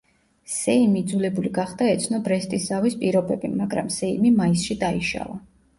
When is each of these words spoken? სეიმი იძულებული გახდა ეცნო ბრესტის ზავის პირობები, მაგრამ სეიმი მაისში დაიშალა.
სეიმი 0.53 0.99
იძულებული 1.01 1.51
გახდა 1.59 1.91
ეცნო 1.97 2.23
ბრესტის 2.29 2.67
ზავის 2.73 2.99
პირობები, 3.05 3.53
მაგრამ 3.61 3.97
სეიმი 4.01 4.35
მაისში 4.43 4.85
დაიშალა. 4.87 5.43